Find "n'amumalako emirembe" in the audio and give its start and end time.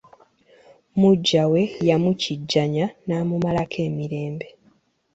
3.07-4.47